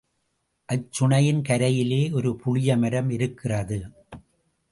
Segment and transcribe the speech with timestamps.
[0.69, 3.79] அச்சுனையின் கரையிலே ஒரு புளிய மரம் இருக்கிறது.